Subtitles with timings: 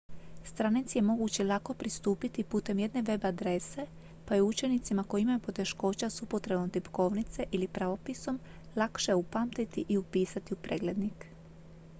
[0.43, 3.85] stranici je moguće lako pristupiti putem jedne web adrese
[4.25, 8.39] pa ju je učenicima koji imaju poteškoća s upotrebom tipkovnice ili pravopisom
[8.75, 11.25] lakše upamtiti i upisati u preglednik